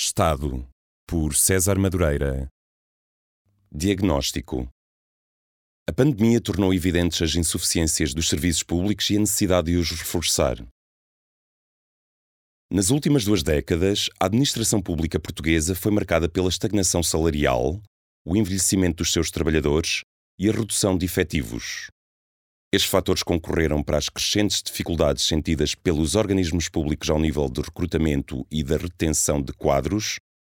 [0.00, 0.64] Estado,
[1.08, 2.48] por César Madureira.
[3.68, 4.68] Diagnóstico.
[5.88, 10.64] A pandemia tornou evidentes as insuficiências dos serviços públicos e a necessidade de os reforçar.
[12.70, 17.82] Nas últimas duas décadas, a administração pública portuguesa foi marcada pela estagnação salarial,
[18.24, 20.02] o envelhecimento dos seus trabalhadores
[20.38, 21.88] e a redução de efetivos.
[22.70, 28.46] Estes fatores concorreram para as crescentes dificuldades sentidas pelos organismos públicos ao nível de recrutamento
[28.50, 30.18] e da retenção de quadros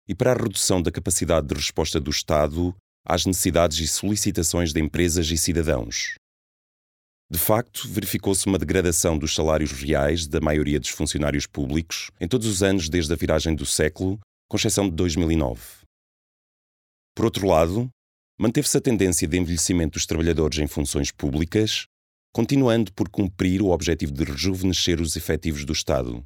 [0.09, 2.75] e para a redução da capacidade de resposta do Estado
[3.06, 6.14] às necessidades e solicitações de empresas e cidadãos.
[7.31, 12.47] De facto, verificou-se uma degradação dos salários reais da maioria dos funcionários públicos em todos
[12.47, 15.61] os anos desde a viragem do século, com exceção de 2009.
[17.14, 17.91] Por outro lado,
[18.41, 21.86] manteve-se a tendência de envelhecimento dos trabalhadores em funções públicas,
[22.33, 26.25] continuando por cumprir o objetivo de rejuvenescer os efetivos do Estado.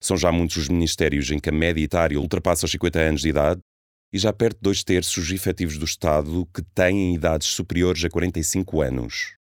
[0.00, 3.28] São já muitos os ministérios em que a média etária ultrapassa os 50 anos de
[3.28, 3.60] idade
[4.12, 8.10] e já perto de dois terços os efetivos do Estado que têm idades superiores a
[8.10, 9.36] 45 anos.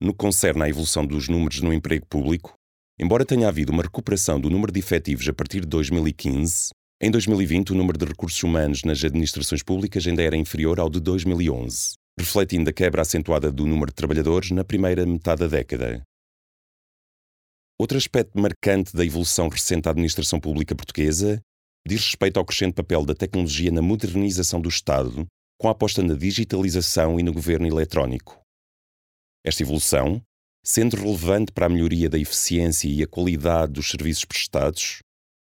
[0.00, 2.54] No que concerne à evolução dos números no emprego público,
[2.98, 7.72] embora tenha havido uma recuperação do número de efetivos a partir de 2015, em 2020
[7.72, 12.70] o número de recursos humanos nas administrações públicas ainda era inferior ao de 2011 refletindo
[12.70, 16.02] a quebra acentuada do número de trabalhadores na primeira metade da década.
[17.78, 21.40] Outro aspecto marcante da evolução recente da administração pública portuguesa
[21.86, 25.26] diz respeito ao crescente papel da tecnologia na modernização do Estado,
[25.60, 28.40] com a aposta na digitalização e no governo eletrónico.
[29.44, 30.20] Esta evolução,
[30.64, 34.98] sendo relevante para a melhoria da eficiência e a qualidade dos serviços prestados,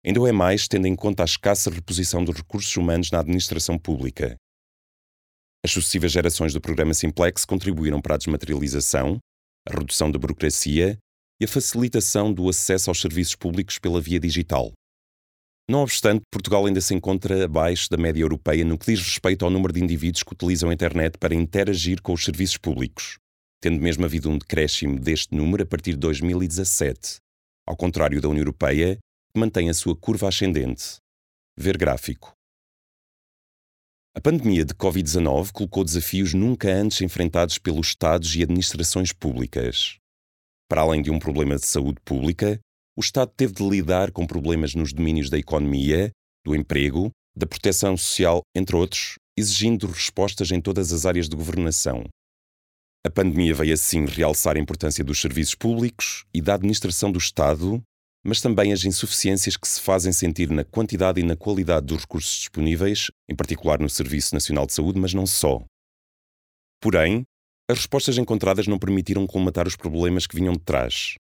[0.03, 3.77] ainda o é mais tendo em conta a escassa reposição dos recursos humanos na administração
[3.77, 4.35] pública,
[5.63, 9.19] as sucessivas gerações do programa Simplex contribuíram para a desmaterialização,
[9.67, 10.97] a redução da burocracia
[11.39, 14.72] e a facilitação do acesso aos serviços públicos pela via digital.
[15.69, 19.51] Não obstante, Portugal ainda se encontra abaixo da média europeia no que diz respeito ao
[19.51, 23.17] número de indivíduos que utilizam a internet para interagir com os serviços públicos,
[23.61, 27.17] tendo mesmo havido um decréscimo deste número a partir de 2017,
[27.67, 28.97] ao contrário da União Europeia,
[29.31, 30.97] que mantém a sua curva ascendente.
[31.57, 32.33] Ver gráfico.
[34.13, 39.99] A pandemia de Covid-19 colocou desafios nunca antes enfrentados pelos Estados e administrações públicas.
[40.69, 42.59] Para além de um problema de saúde pública,
[42.97, 46.11] o Estado teve de lidar com problemas nos domínios da economia,
[46.45, 52.03] do emprego, da proteção social, entre outros, exigindo respostas em todas as áreas de governação.
[53.05, 57.81] A pandemia veio assim realçar a importância dos serviços públicos e da administração do Estado
[58.23, 62.37] mas também as insuficiências que se fazem sentir na quantidade e na qualidade dos recursos
[62.37, 65.63] disponíveis, em particular no Serviço Nacional de Saúde, mas não só.
[66.81, 67.23] Porém,
[67.69, 71.15] as respostas encontradas não permitiram colmatar os problemas que vinham de trás.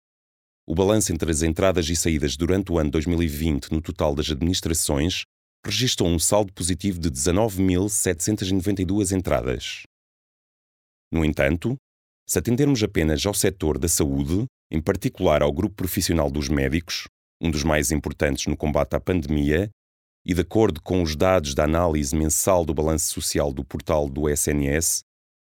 [0.67, 5.23] O balanço entre as entradas e saídas durante o ano 2020 no total das administrações
[5.65, 9.83] registrou um saldo positivo de 19.792 entradas.
[11.11, 11.75] No entanto,
[12.27, 17.07] se atendermos apenas ao setor da saúde, em particular ao grupo profissional dos médicos,
[17.41, 19.69] um dos mais importantes no combate à pandemia,
[20.25, 24.29] e de acordo com os dados da análise mensal do balanço social do portal do
[24.29, 25.01] SNS,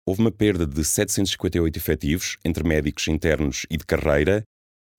[0.06, 4.44] houve uma perda de 758 efetivos entre médicos internos e de carreira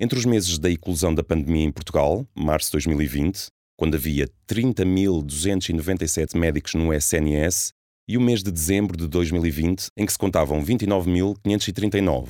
[0.01, 3.47] entre os meses da eclosão da pandemia em Portugal, março de 2020,
[3.79, 7.71] quando havia 30.297 médicos no SNS,
[8.09, 12.29] e o mês de dezembro de 2020, em que se contavam 29.539.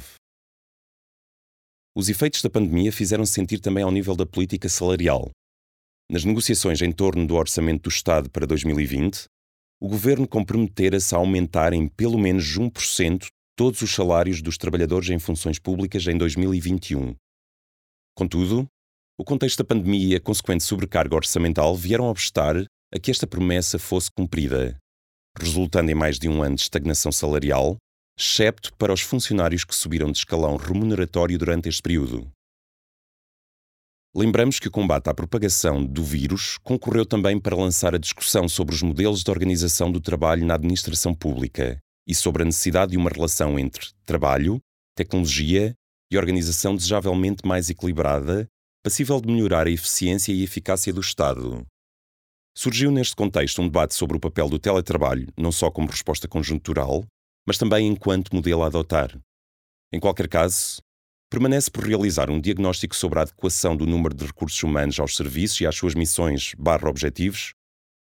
[1.96, 5.30] Os efeitos da pandemia fizeram-se sentir também ao nível da política salarial.
[6.10, 9.24] Nas negociações em torno do orçamento do Estado para 2020,
[9.80, 15.18] o governo comprometera-se a aumentar em pelo menos 1% todos os salários dos trabalhadores em
[15.18, 17.16] funções públicas em 2021.
[18.14, 18.66] Contudo,
[19.18, 22.62] o contexto da pandemia e a consequente sobrecarga orçamental vieram obstar
[22.92, 24.76] a que esta promessa fosse cumprida,
[25.38, 27.78] resultando em mais de um ano de estagnação salarial
[28.18, 32.30] excepto para os funcionários que subiram de escalão remuneratório durante este período.
[34.14, 38.74] Lembramos que o combate à propagação do vírus concorreu também para lançar a discussão sobre
[38.74, 41.78] os modelos de organização do trabalho na administração pública
[42.08, 44.58] e sobre a necessidade de uma relação entre trabalho,
[44.96, 45.74] tecnologia
[46.10, 48.48] e organização desejavelmente mais equilibrada
[48.86, 51.66] passível de melhorar a eficiência e eficácia do Estado.
[52.56, 57.04] Surgiu neste contexto um debate sobre o papel do teletrabalho, não só como resposta conjuntural,
[57.46, 59.16] mas também enquanto modelo a adotar.
[59.92, 60.82] Em qualquer caso,
[61.30, 65.60] permanece por realizar um diagnóstico sobre a adequação do número de recursos humanos aos serviços
[65.60, 67.52] e às suas missões barra objetivos,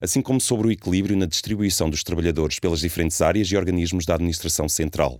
[0.02, 4.16] assim como sobre o equilíbrio na distribuição dos trabalhadores pelas diferentes áreas e organismos da
[4.16, 5.20] administração central.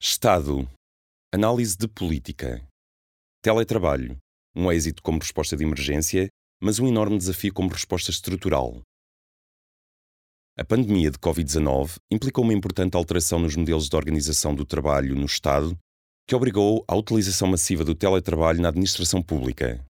[0.00, 0.68] Estado.
[1.32, 2.66] Análise de política.
[3.42, 4.16] Teletrabalho.
[4.54, 6.28] Um êxito como resposta de emergência,
[6.64, 8.80] mas um enorme desafio como resposta estrutural.
[10.56, 15.26] A pandemia de Covid-19 implicou uma importante alteração nos modelos de organização do trabalho no
[15.26, 15.76] Estado,
[16.26, 19.84] que obrigou à utilização massiva do teletrabalho na administração pública.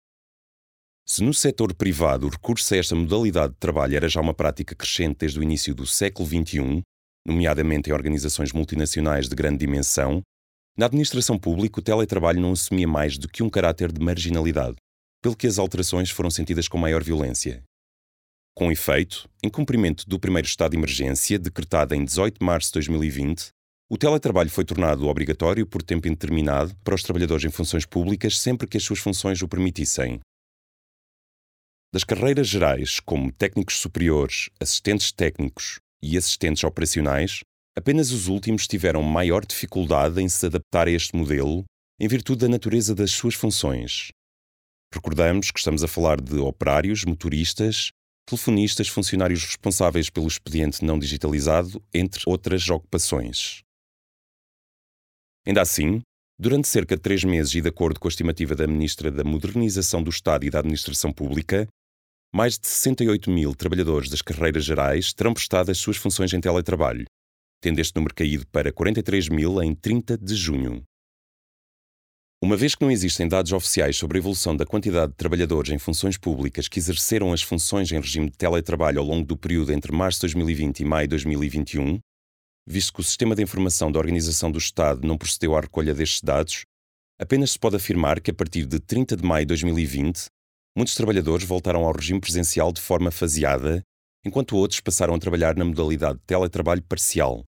[1.04, 4.72] Se no setor privado o recurso a esta modalidade de trabalho era já uma prática
[4.72, 6.82] crescente desde o início do século XXI,
[7.26, 10.22] nomeadamente em organizações multinacionais de grande dimensão,
[10.78, 14.76] na administração pública o teletrabalho não assumia mais do que um caráter de marginalidade,
[15.22, 17.62] pelo que as alterações foram sentidas com maior violência.
[18.54, 22.74] Com efeito, em cumprimento do primeiro estado de emergência, decretado em 18 de março de
[22.74, 23.48] 2020,
[23.88, 28.66] o teletrabalho foi tornado obrigatório por tempo indeterminado para os trabalhadores em funções públicas sempre
[28.66, 30.20] que as suas funções o permitissem.
[31.92, 37.40] Das carreiras gerais, como técnicos superiores, assistentes técnicos, e assistentes operacionais,
[37.76, 41.64] apenas os últimos tiveram maior dificuldade em se adaptar a este modelo
[41.98, 44.10] em virtude da natureza das suas funções.
[44.92, 47.92] Recordamos que estamos a falar de operários, motoristas,
[48.26, 53.62] telefonistas, funcionários responsáveis pelo expediente não digitalizado, entre outras ocupações.
[55.46, 56.00] Ainda assim,
[56.38, 60.02] durante cerca de três meses e de acordo com a estimativa da Ministra da Modernização
[60.02, 61.68] do Estado e da Administração Pública,
[62.32, 67.04] mais de 68 mil trabalhadores das carreiras gerais terão prestado as suas funções em teletrabalho,
[67.60, 70.82] tendo este número caído para 43 mil em 30 de junho.
[72.42, 75.78] Uma vez que não existem dados oficiais sobre a evolução da quantidade de trabalhadores em
[75.78, 79.92] funções públicas que exerceram as funções em regime de teletrabalho ao longo do período entre
[79.92, 82.00] março de 2020 e maio de 2021,
[82.66, 86.22] visto que o Sistema de Informação da Organização do Estado não procedeu à recolha destes
[86.22, 86.64] dados,
[87.20, 90.24] apenas se pode afirmar que a partir de 30 de maio de 2020
[90.74, 93.82] muitos trabalhadores voltaram ao regime presencial de forma faseada,
[94.24, 97.44] enquanto outros passaram a trabalhar na modalidade de teletrabalho parcial.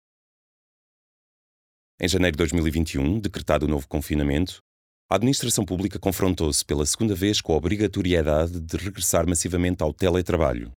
[2.01, 4.63] Em janeiro de 2021, decretado o novo confinamento,
[5.11, 10.71] a administração pública confrontou-se pela segunda vez com a obrigatoriedade de regressar massivamente ao teletrabalho.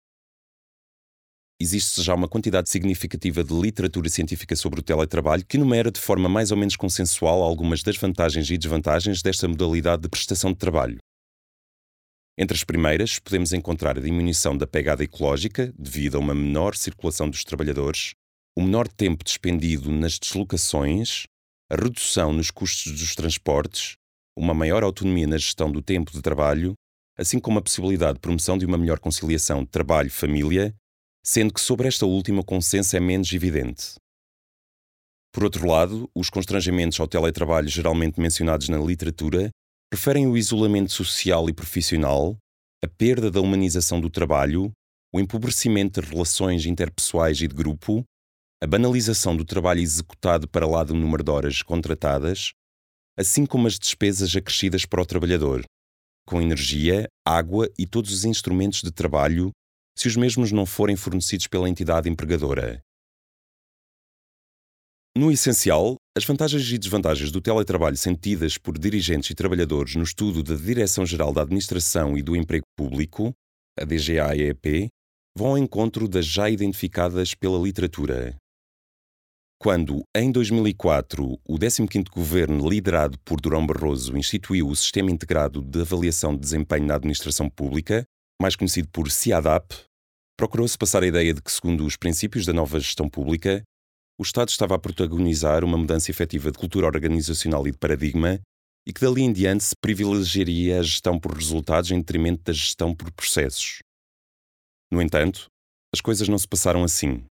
[1.59, 6.29] Existe já uma quantidade significativa de literatura científica sobre o teletrabalho que enumera de forma
[6.29, 10.99] mais ou menos consensual algumas das vantagens e desvantagens desta modalidade de prestação de trabalho.
[12.37, 17.29] Entre as primeiras, podemos encontrar a diminuição da pegada ecológica, devido a uma menor circulação
[17.29, 18.11] dos trabalhadores,
[18.55, 21.23] o menor tempo despendido nas deslocações,
[21.69, 23.97] a redução nos custos dos transportes,
[24.39, 26.73] uma maior autonomia na gestão do tempo de trabalho,
[27.17, 30.73] assim como a possibilidade de promoção de uma melhor conciliação trabalho-família,
[31.21, 33.95] sendo que sobre esta última o consenso é menos evidente.
[35.33, 39.49] Por outro lado, os constrangimentos ao teletrabalho geralmente mencionados na literatura
[39.93, 42.37] referem o isolamento social e profissional,
[42.83, 44.71] a perda da humanização do trabalho,
[45.13, 48.05] o empobrecimento de relações interpessoais e de grupo,
[48.63, 52.53] a banalização do trabalho executado para lá do número de horas contratadas,
[53.19, 55.65] assim como as despesas acrescidas para o trabalhador,
[56.25, 59.51] com energia, água e todos os instrumentos de trabalho,
[59.97, 62.81] se os mesmos não forem fornecidos pela entidade empregadora.
[65.17, 70.41] No essencial, as vantagens e desvantagens do teletrabalho sentidas por dirigentes e trabalhadores no estudo
[70.41, 73.33] da Direção-Geral da Administração e do Emprego Público,
[73.77, 74.87] a DGAEP,
[75.37, 78.37] vão ao encontro das já identificadas pela literatura.
[79.61, 85.81] Quando, em 2004, o 15º governo liderado por Durão Barroso instituiu o Sistema Integrado de
[85.81, 88.05] Avaliação de Desempenho na Administração Pública,
[88.41, 89.83] mais conhecido por CIADAP,
[90.37, 93.61] procurou-se passar a ideia de que, segundo os princípios da nova gestão pública,
[94.17, 98.39] o Estado estava a protagonizar uma mudança efetiva de cultura organizacional e de paradigma
[98.87, 102.95] e que dali em diante se privilegiaria a gestão por resultados em detrimento da gestão
[102.95, 103.79] por processos.
[104.89, 105.47] No entanto,
[105.93, 107.25] as coisas não se passaram assim.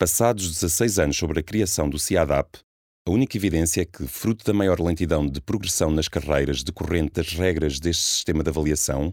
[0.00, 2.60] Passados 16 anos sobre a criação do CIADAP,
[3.06, 7.34] a única evidência é que, fruto da maior lentidão de progressão nas carreiras decorrente das
[7.34, 9.12] regras deste sistema de avaliação,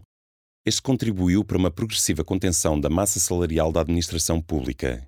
[0.64, 5.06] este contribuiu para uma progressiva contenção da massa salarial da administração pública.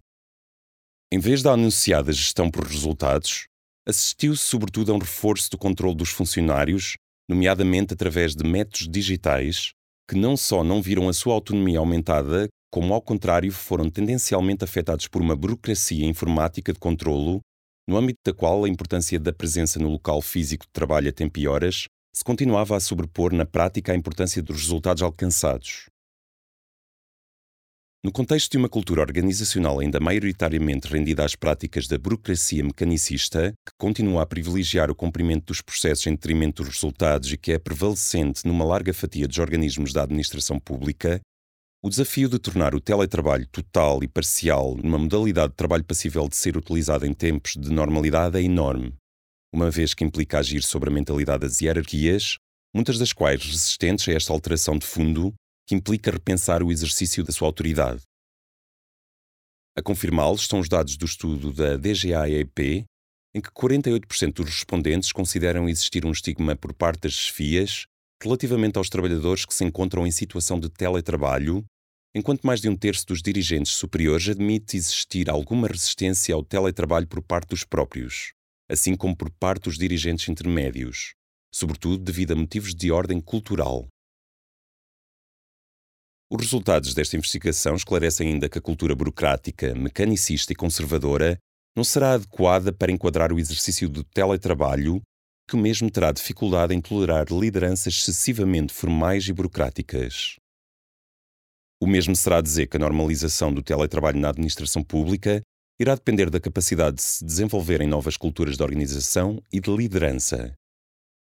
[1.10, 3.46] Em vez da anunciada gestão por resultados,
[3.88, 9.70] assistiu-se sobretudo a um reforço do controle dos funcionários, nomeadamente através de métodos digitais,
[10.06, 15.08] que não só não viram a sua autonomia aumentada, como ao contrário foram tendencialmente afetados
[15.08, 17.40] por uma burocracia informática de controlo,
[17.88, 21.38] no âmbito da qual a importância da presença no local físico de trabalho a tempo
[21.38, 25.86] e horas se continuava a sobrepor na prática à importância dos resultados alcançados.
[28.02, 33.74] No contexto de uma cultura organizacional ainda maioritariamente rendida às práticas da burocracia mecanicista, que
[33.78, 38.46] continua a privilegiar o cumprimento dos processos em detrimento dos resultados e que é prevalecente
[38.46, 41.20] numa larga fatia dos organismos da administração pública,
[41.82, 46.36] o desafio de tornar o teletrabalho total e parcial numa modalidade de trabalho passível de
[46.36, 48.94] ser utilizado em tempos de normalidade é enorme,
[49.52, 52.36] uma vez que implica agir sobre a mentalidade das hierarquias,
[52.74, 55.32] muitas das quais resistentes a esta alteração de fundo
[55.66, 58.02] que implica repensar o exercício da sua autoridade.
[59.74, 62.84] A confirmá-los estão os dados do estudo da DGAEP,
[63.34, 67.86] em que 48% dos respondentes consideram existir um estigma por parte das chefias
[68.22, 71.64] relativamente aos trabalhadores que se encontram em situação de teletrabalho,
[72.14, 77.22] enquanto mais de um terço dos dirigentes superiores admite existir alguma resistência ao teletrabalho por
[77.22, 78.32] parte dos próprios,
[78.70, 81.14] assim como por parte dos dirigentes intermédios,
[81.54, 83.88] sobretudo devido a motivos de ordem cultural.
[86.32, 91.36] Os resultados desta investigação esclarecem ainda que a cultura burocrática, mecanicista e conservadora
[91.76, 95.02] não será adequada para enquadrar o exercício do teletrabalho,
[95.50, 100.36] que mesmo terá dificuldade em tolerar lideranças excessivamente formais e burocráticas.
[101.82, 105.42] O mesmo será dizer que a normalização do teletrabalho na administração pública
[105.80, 110.54] irá depender da capacidade de se desenvolverem novas culturas de organização e de liderança.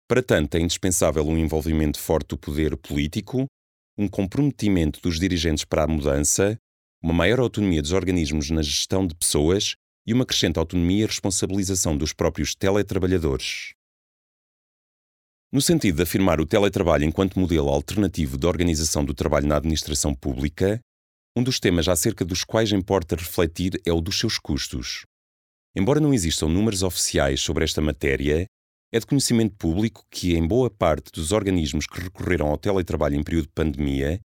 [0.08, 3.44] Para tanto, é indispensável um envolvimento forte do poder político,
[3.98, 6.56] um comprometimento dos dirigentes para a mudança,
[7.02, 9.74] uma maior autonomia dos organismos na gestão de pessoas
[10.06, 13.75] e uma crescente autonomia e responsabilização dos próprios teletrabalhadores.
[15.56, 20.14] No sentido de afirmar o teletrabalho enquanto modelo alternativo de organização do trabalho na administração
[20.14, 20.78] pública,
[21.34, 25.06] um dos temas acerca dos quais importa refletir é o dos seus custos.
[25.74, 28.44] Embora não existam números oficiais sobre esta matéria,
[28.92, 33.22] é de conhecimento público que, em boa parte dos organismos que recorreram ao teletrabalho em
[33.22, 34.20] período de pandemia,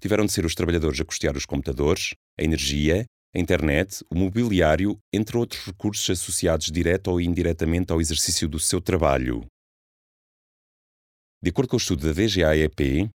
[0.00, 4.98] tiveram de ser os trabalhadores a custear os computadores, a energia, a internet, o mobiliário,
[5.12, 9.46] entre outros recursos associados direto ou indiretamente ao exercício do seu trabalho.
[11.42, 13.08] De acordo com o estudo da DGAEP,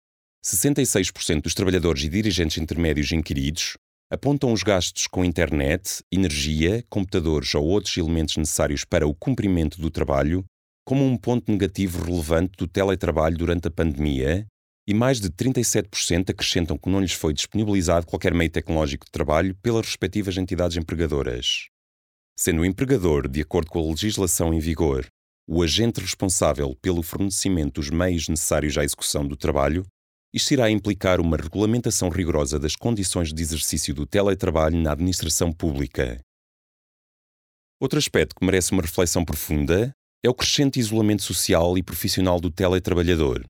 [0.45, 3.75] 66% dos trabalhadores e dirigentes intermédios inquiridos
[4.11, 9.91] apontam os gastos com internet, energia, computadores ou outros elementos necessários para o cumprimento do
[9.91, 10.45] trabalho
[10.85, 14.45] como um ponto negativo relevante do teletrabalho durante a pandemia,
[14.89, 19.55] e mais de 37% acrescentam que não lhes foi disponibilizado qualquer meio tecnológico de trabalho
[19.63, 21.69] pelas respectivas entidades empregadoras.
[22.37, 25.07] Sendo o empregador, de acordo com a legislação em vigor,
[25.47, 29.85] o agente responsável pelo fornecimento dos meios necessários à execução do trabalho,
[30.33, 36.21] isto irá implicar uma regulamentação rigorosa das condições de exercício do teletrabalho na administração pública.
[37.81, 39.93] Outro aspecto que merece uma reflexão profunda
[40.23, 43.45] é o crescente isolamento social e profissional do teletrabalhador.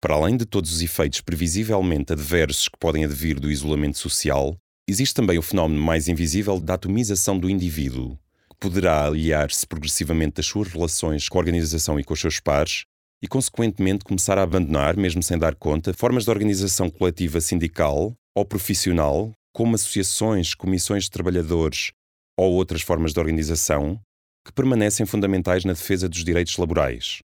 [0.00, 4.56] Para além de todos os efeitos previsivelmente adversos que podem advir do isolamento social,
[4.86, 8.18] existe também o fenómeno mais invisível da atomização do indivíduo,
[8.62, 12.84] poderá aliar-se progressivamente das suas relações com a organização e com os seus pares
[13.20, 18.44] e, consequentemente, começar a abandonar, mesmo sem dar conta, formas de organização coletiva sindical ou
[18.44, 21.90] profissional, como associações, comissões de trabalhadores
[22.38, 24.00] ou outras formas de organização,
[24.46, 27.18] que permanecem fundamentais na defesa dos direitos laborais.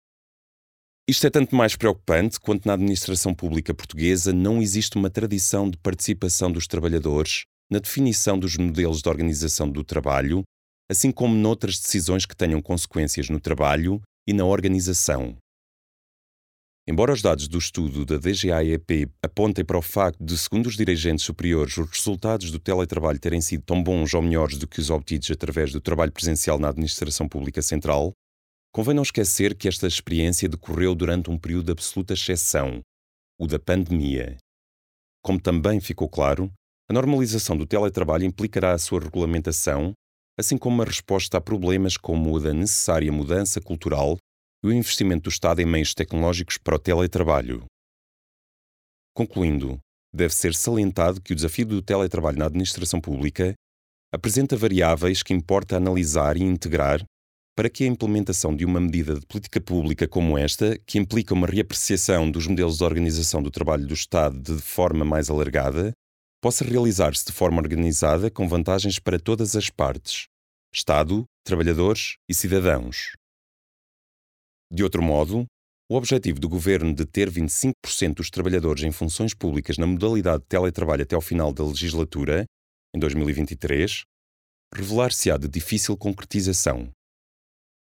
[1.09, 5.77] Isto é tanto mais preocupante quanto na administração pública portuguesa não existe uma tradição de
[5.79, 10.45] participação dos trabalhadores na definição dos modelos de organização do trabalho,
[10.91, 15.37] assim como noutras decisões que tenham consequências no trabalho e na organização.
[16.87, 21.25] Embora os dados do estudo da DGAEP apontem para o facto de, segundo os dirigentes
[21.25, 25.31] superiores, os resultados do teletrabalho terem sido tão bons ou melhores do que os obtidos
[25.31, 28.13] através do trabalho presencial na administração pública central,
[28.71, 32.83] convém não esquecer que esta experiência decorreu durante um período de absoluta exceção,
[33.41, 34.37] o da pandemia.
[35.23, 36.53] Como também ficou claro,
[36.91, 39.95] a normalização do teletrabalho implicará a sua regulamentação,
[40.39, 44.17] assim como uma resposta a problemas como o da necessária mudança cultural
[44.63, 47.65] e o investimento do Estado em meios tecnológicos para o teletrabalho.
[49.15, 49.79] Concluindo,
[50.13, 53.55] deve ser salientado que o desafio do teletrabalho na administração pública
[54.13, 57.05] apresenta variáveis que importa analisar e integrar
[57.57, 61.47] para que a implementação de uma medida de política pública como esta, que implica uma
[61.47, 65.93] reapreciação dos modelos de organização do trabalho do Estado de forma mais alargada,
[66.45, 70.27] possa realizar-se de forma organizada com vantagens para todas as partes:
[70.71, 73.17] Estado, trabalhadores e cidadãos.
[74.71, 75.47] De outro modo,
[75.91, 80.49] O objetivo do governo de ter 25% dos trabalhadores em funções públicas na modalidade de
[80.49, 82.47] teletrabalho até ao final da legislatura,
[82.95, 84.03] em 2023,
[84.75, 86.91] revelar-se-á de difícil concretização.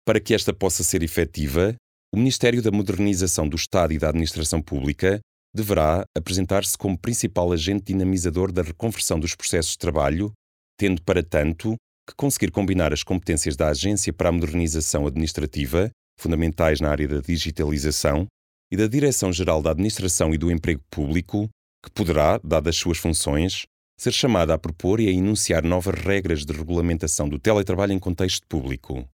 [0.05, 1.75] Para que esta possa ser efetiva,
[2.13, 5.21] o Ministério da Modernização do Estado e da Administração Pública
[5.55, 10.31] deverá apresentar-se como principal agente dinamizador da reconversão dos processos de trabalho,
[10.77, 11.75] tendo para tanto
[12.07, 17.19] que conseguir combinar as competências da Agência para a Modernização Administrativa fundamentais na área da
[17.19, 18.27] digitalização,
[18.71, 21.47] e da Direção-Geral da Administração e do Emprego Público,
[21.83, 23.65] que poderá, dadas suas funções,
[23.99, 28.47] ser chamada a propor e a enunciar novas regras de regulamentação do teletrabalho em contexto
[28.47, 29.07] público.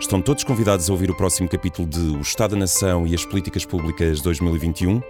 [0.00, 3.24] Estão todos convidados a ouvir o próximo capítulo de O Estado da Nação e as
[3.24, 5.00] Políticas Públicas 2021,